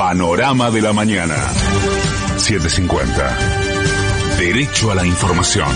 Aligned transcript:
Panorama 0.00 0.70
de 0.70 0.80
la 0.80 0.94
mañana. 0.94 1.36
750. 2.38 3.36
Derecho 4.38 4.90
a 4.90 4.94
la 4.94 5.04
información. 5.04 5.68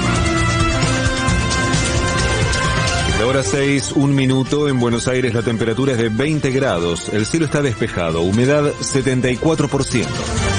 La 3.19 3.27
hora 3.27 3.43
6, 3.43 3.93
un 3.97 4.15
minuto. 4.15 4.71
En 4.71 4.81
Buenos 4.81 5.09
Aires 5.09 5.35
la 5.35 5.43
temperatura 5.43 5.93
es 5.93 5.99
de 5.99 6.09
20 6.09 6.51
grados. 6.53 7.11
El 7.11 7.27
cielo 7.27 7.45
está 7.45 7.61
despejado. 7.61 8.23
Humedad 8.23 8.73
74%. 8.81 10.54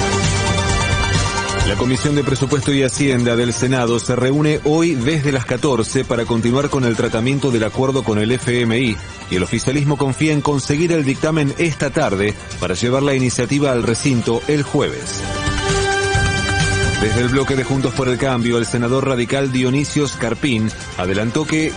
La 1.68 1.76
Comisión 1.76 2.14
de 2.14 2.24
Presupuesto 2.24 2.72
y 2.72 2.84
Hacienda 2.84 3.36
del 3.36 3.52
Senado 3.52 4.00
se 4.00 4.16
reúne 4.16 4.60
hoy 4.66 4.94
desde 4.94 5.32
las 5.32 5.46
14 5.46 6.06
para 6.06 6.26
continuar 6.26 6.70
con 6.70 6.86
el 6.86 6.96
tratamiento 6.96 7.50
del 7.50 7.64
acuerdo 7.64 8.04
con 8.04 8.20
el 8.20 8.32
FMI 8.32 8.96
y 9.32 9.36
el 9.36 9.42
oficialismo 9.42 9.98
confía 9.98 10.32
en 10.34 10.42
conseguir 10.42 10.92
el 10.92 11.04
dictamen 11.04 11.56
esta 11.58 11.90
tarde 11.90 12.36
para 12.60 12.76
llevar 12.76 13.02
la 13.02 13.16
iniciativa 13.16 13.72
al 13.72 13.82
recinto 13.82 14.44
el 14.48 14.62
jueves. 14.62 15.24
Desde 17.02 17.22
el 17.22 17.30
bloque 17.30 17.56
de 17.56 17.64
Juntos 17.64 17.96
por 17.96 18.10
el 18.10 18.20
Cambio, 18.20 18.60
el 18.60 18.68
senador 18.68 19.08
radical 19.08 19.52
Dionisio 19.52 20.08
Scarpín 20.08 20.70
adelantó 20.98 21.46
que 21.46 21.74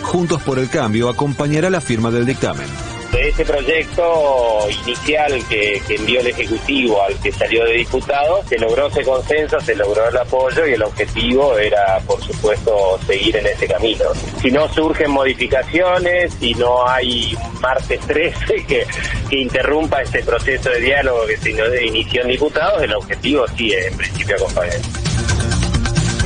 Juntos 0.00 0.40
por 0.42 0.58
el 0.58 0.70
Cambio 0.70 1.10
acompañará 1.10 1.68
la 1.68 1.82
firma 1.82 2.10
del 2.10 2.24
dictamen 2.24 2.89
ese 3.30 3.44
proyecto 3.44 4.68
inicial 4.84 5.42
que, 5.48 5.80
envió 5.88 6.20
el 6.20 6.28
Ejecutivo 6.28 7.02
al 7.02 7.18
que 7.20 7.32
salió 7.32 7.64
de 7.64 7.72
diputado, 7.74 8.42
se 8.48 8.58
logró 8.58 8.88
ese 8.88 9.02
consenso, 9.02 9.60
se 9.60 9.74
logró 9.74 10.08
el 10.08 10.16
apoyo 10.16 10.66
y 10.66 10.72
el 10.72 10.82
objetivo 10.82 11.56
era, 11.58 12.00
por 12.06 12.22
supuesto, 12.22 12.98
seguir 13.06 13.36
en 13.36 13.46
ese 13.46 13.66
camino. 13.66 14.04
Si 14.40 14.50
no 14.50 14.72
surgen 14.72 15.10
modificaciones, 15.10 16.34
si 16.34 16.54
no 16.54 16.86
hay 16.88 17.36
un 17.36 17.60
martes 17.60 18.00
13 18.00 18.64
que, 18.66 18.86
que 19.28 19.36
interrumpa 19.36 20.02
este 20.02 20.22
proceso 20.22 20.70
de 20.70 20.80
diálogo 20.80 21.26
que 21.26 21.36
se 21.36 21.50
inició 21.84 22.22
en 22.22 22.28
diputados, 22.28 22.82
el 22.82 22.94
objetivo 22.94 23.46
sí 23.56 23.72
es 23.72 23.86
en 23.86 23.96
principio 23.96 24.36
acompañar. 24.36 24.80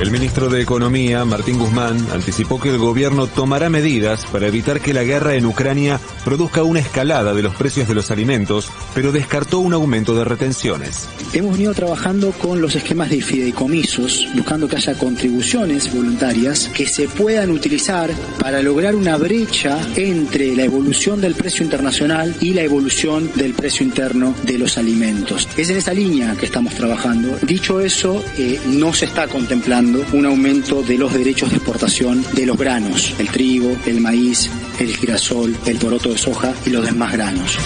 El 0.00 0.10
ministro 0.10 0.48
de 0.48 0.60
Economía, 0.60 1.24
Martín 1.24 1.56
Guzmán, 1.56 1.96
anticipó 2.12 2.60
que 2.60 2.68
el 2.68 2.78
gobierno 2.78 3.28
tomará 3.28 3.70
medidas 3.70 4.26
para 4.26 4.48
evitar 4.48 4.80
que 4.80 4.92
la 4.92 5.04
guerra 5.04 5.36
en 5.36 5.46
Ucrania 5.46 6.00
produzca 6.24 6.64
una 6.64 6.80
escalada 6.80 7.32
de 7.32 7.42
los 7.42 7.54
precios 7.54 7.86
de 7.86 7.94
los 7.94 8.10
alimentos, 8.10 8.70
pero 8.92 9.12
descartó 9.12 9.60
un 9.60 9.72
aumento 9.72 10.16
de 10.16 10.24
retenciones. 10.24 11.08
Hemos 11.32 11.52
venido 11.52 11.74
trabajando 11.74 12.32
con 12.32 12.60
los 12.60 12.74
esquemas 12.74 13.08
de 13.08 13.22
fideicomisos, 13.22 14.26
buscando 14.34 14.66
que 14.66 14.76
haya 14.76 14.98
contribuciones 14.98 15.94
voluntarias 15.94 16.68
que 16.74 16.86
se 16.86 17.06
puedan 17.06 17.50
utilizar 17.50 18.10
para 18.40 18.62
lograr 18.62 18.96
una 18.96 19.16
brecha 19.16 19.78
entre 19.94 20.56
la 20.56 20.64
evolución 20.64 21.20
del 21.20 21.36
precio 21.36 21.64
internacional 21.64 22.34
y 22.40 22.52
la 22.52 22.62
evolución 22.62 23.30
del 23.36 23.54
precio 23.54 23.86
interno 23.86 24.34
de 24.42 24.58
los 24.58 24.76
alimentos. 24.76 25.48
Es 25.56 25.70
en 25.70 25.76
esa 25.76 25.94
línea 25.94 26.34
que 26.34 26.46
estamos 26.46 26.74
trabajando. 26.74 27.38
Dicho 27.42 27.80
eso, 27.80 28.24
eh, 28.36 28.60
no 28.66 28.92
se 28.92 29.04
está 29.04 29.28
contemplando 29.28 29.83
un 30.12 30.27
aumento 30.27 30.82
de 30.82 30.98
los 30.98 31.12
derechos 31.12 31.50
de 31.50 31.56
exportación 31.56 32.24
de 32.32 32.46
los 32.46 32.56
granos, 32.56 33.14
el 33.18 33.28
trigo, 33.28 33.77
el 33.86 34.00
maíz, 34.00 34.50
el 34.78 34.96
girasol, 34.96 35.56
el 35.66 35.78
poroto 35.78 36.10
de 36.10 36.18
soja 36.18 36.54
y 36.64 36.70
los 36.70 36.84
demás 36.84 37.12
granos. 37.12 37.58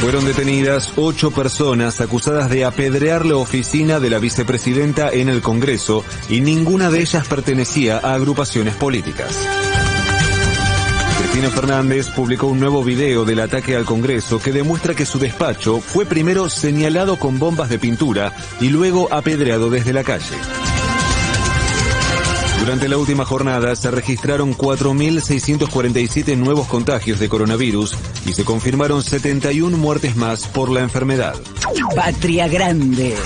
Fueron 0.00 0.24
detenidas 0.26 0.92
ocho 0.96 1.30
personas 1.30 2.00
acusadas 2.00 2.50
de 2.50 2.64
apedrear 2.64 3.24
la 3.24 3.36
oficina 3.36 4.00
de 4.00 4.10
la 4.10 4.18
vicepresidenta 4.18 5.10
en 5.10 5.28
el 5.28 5.40
Congreso 5.40 6.04
y 6.28 6.40
ninguna 6.40 6.90
de 6.90 7.00
ellas 7.00 7.26
pertenecía 7.26 7.98
a 7.98 8.14
agrupaciones 8.14 8.74
políticas. 8.74 9.63
Cristina 11.34 11.52
Fernández 11.52 12.10
publicó 12.10 12.46
un 12.46 12.60
nuevo 12.60 12.84
video 12.84 13.24
del 13.24 13.40
ataque 13.40 13.74
al 13.74 13.84
Congreso 13.84 14.38
que 14.38 14.52
demuestra 14.52 14.94
que 14.94 15.04
su 15.04 15.18
despacho 15.18 15.80
fue 15.80 16.06
primero 16.06 16.48
señalado 16.48 17.18
con 17.18 17.40
bombas 17.40 17.68
de 17.68 17.76
pintura 17.76 18.32
y 18.60 18.68
luego 18.68 19.12
apedreado 19.12 19.68
desde 19.68 19.92
la 19.92 20.04
calle. 20.04 20.36
Durante 22.60 22.88
la 22.88 22.98
última 22.98 23.24
jornada 23.24 23.74
se 23.74 23.90
registraron 23.90 24.56
4.647 24.56 26.36
nuevos 26.36 26.68
contagios 26.68 27.18
de 27.18 27.28
coronavirus 27.28 27.96
y 28.26 28.32
se 28.32 28.44
confirmaron 28.44 29.02
71 29.02 29.76
muertes 29.76 30.14
más 30.14 30.46
por 30.46 30.70
la 30.70 30.82
enfermedad. 30.82 31.34
Patria 31.96 32.46
Grande. 32.46 33.16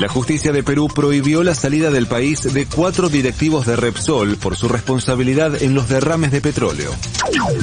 La 0.00 0.08
justicia 0.08 0.50
de 0.50 0.62
Perú 0.62 0.88
prohibió 0.88 1.42
la 1.42 1.54
salida 1.54 1.90
del 1.90 2.06
país 2.06 2.42
de 2.54 2.64
cuatro 2.64 3.10
directivos 3.10 3.66
de 3.66 3.76
Repsol 3.76 4.38
por 4.38 4.56
su 4.56 4.66
responsabilidad 4.66 5.62
en 5.62 5.74
los 5.74 5.90
derrames 5.90 6.30
de 6.30 6.40
petróleo. 6.40 6.90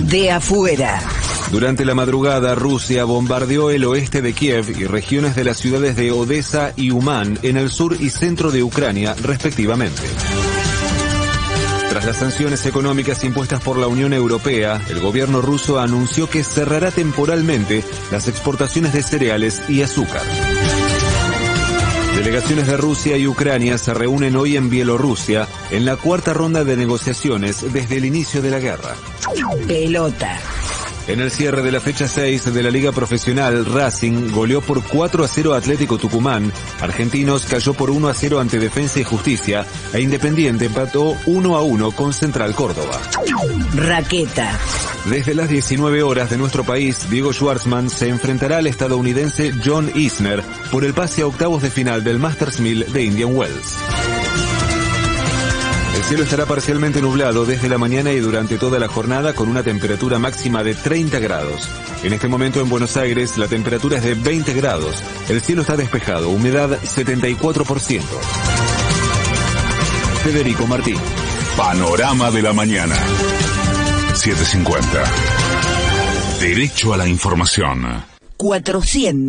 De 0.03 0.29
afuera. 0.29 1.01
Durante 1.51 1.83
la 1.83 1.95
madrugada, 1.95 2.53
Rusia 2.53 3.05
bombardeó 3.05 3.71
el 3.71 3.85
oeste 3.85 4.21
de 4.21 4.33
Kiev 4.33 4.69
y 4.77 4.85
regiones 4.85 5.35
de 5.35 5.45
las 5.45 5.57
ciudades 5.57 5.95
de 5.95 6.11
Odessa 6.11 6.73
y 6.75 6.91
Uman 6.91 7.39
en 7.41 7.57
el 7.57 7.71
sur 7.71 7.97
y 7.99 8.11
centro 8.11 8.51
de 8.51 8.61
Ucrania, 8.61 9.15
respectivamente. 9.19 10.03
Tras 11.89 12.05
las 12.05 12.17
sanciones 12.17 12.67
económicas 12.67 13.23
impuestas 13.23 13.63
por 13.63 13.79
la 13.79 13.87
Unión 13.87 14.13
Europea, 14.13 14.79
el 14.89 14.99
gobierno 14.99 15.41
ruso 15.41 15.79
anunció 15.79 16.29
que 16.29 16.43
cerrará 16.43 16.91
temporalmente 16.91 17.83
las 18.11 18.27
exportaciones 18.27 18.93
de 18.93 19.01
cereales 19.01 19.63
y 19.67 19.81
azúcar. 19.81 20.21
Delegaciones 22.17 22.65
de 22.65 22.77
Rusia 22.77 23.15
y 23.15 23.27
Ucrania 23.27 23.77
se 23.77 23.93
reúnen 23.93 24.35
hoy 24.35 24.57
en 24.57 24.71
Bielorrusia 24.71 25.47
en 25.69 25.85
la 25.85 25.97
cuarta 25.97 26.33
ronda 26.33 26.63
de 26.63 26.75
negociaciones 26.75 27.71
desde 27.71 27.97
el 27.97 28.05
inicio 28.05 28.41
de 28.41 28.49
la 28.49 28.57
guerra. 28.57 28.95
Pelota. 29.67 30.39
En 31.07 31.21
el 31.21 31.29
cierre 31.29 31.61
de 31.61 31.71
la 31.71 31.79
fecha 31.79 32.07
6 32.07 32.53
de 32.53 32.63
la 32.63 32.71
Liga 32.71 32.91
Profesional, 32.91 33.65
Racing 33.65 34.31
goleó 34.31 34.61
por 34.61 34.83
4 34.83 35.23
a 35.23 35.27
0 35.27 35.53
Atlético 35.53 35.99
Tucumán, 35.99 36.51
Argentinos 36.81 37.45
cayó 37.45 37.75
por 37.75 37.91
1 37.91 38.09
a 38.09 38.13
0 38.15 38.39
ante 38.39 38.57
Defensa 38.57 38.99
y 38.99 39.03
Justicia 39.03 39.65
e 39.93 40.01
Independiente 40.01 40.65
empató 40.65 41.15
1 41.27 41.55
a 41.55 41.61
1 41.61 41.91
con 41.91 42.13
Central 42.13 42.55
Córdoba. 42.55 42.99
Raqueta. 43.75 44.59
Desde 45.09 45.33
las 45.33 45.47
19 45.47 46.03
horas 46.03 46.29
de 46.29 46.37
nuestro 46.37 46.65
país, 46.65 47.09
Diego 47.09 47.31
Schwartzman 47.31 47.89
se 47.89 48.09
enfrentará 48.09 48.57
al 48.57 48.67
estadounidense 48.67 49.53
John 49.63 49.89
Isner 49.95 50.43
por 50.69 50.83
el 50.83 50.93
pase 50.93 51.21
a 51.21 51.27
octavos 51.27 51.61
de 51.61 51.69
final 51.69 52.03
del 52.03 52.19
Masters 52.19 52.59
1000 52.59 52.91
de 52.91 53.03
Indian 53.03 53.33
Wells. 53.33 53.77
El 55.95 56.03
cielo 56.03 56.23
estará 56.23 56.45
parcialmente 56.45 57.01
nublado 57.01 57.45
desde 57.45 57.69
la 57.69 57.77
mañana 57.77 58.11
y 58.11 58.19
durante 58.19 58.57
toda 58.57 58.79
la 58.79 58.89
jornada 58.89 59.33
con 59.33 59.47
una 59.47 59.63
temperatura 59.63 60.19
máxima 60.19 60.61
de 60.61 60.75
30 60.75 61.19
grados. 61.19 61.69
En 62.03 62.11
este 62.11 62.27
momento 62.27 62.59
en 62.59 62.67
Buenos 62.67 62.97
Aires 62.97 63.37
la 63.37 63.47
temperatura 63.47 63.97
es 63.97 64.03
de 64.03 64.13
20 64.13 64.53
grados. 64.55 65.01
El 65.29 65.39
cielo 65.39 65.61
está 65.61 65.77
despejado, 65.77 66.29
humedad 66.29 66.77
74%. 66.81 68.01
Federico 70.23 70.67
Martín. 70.67 70.97
Panorama 71.55 72.29
de 72.29 72.41
la 72.41 72.51
mañana. 72.51 72.95
750. 74.35 75.03
Derecho 76.41 76.93
a 76.93 76.97
la 76.97 77.07
información. 77.07 78.03
400. 78.35 79.17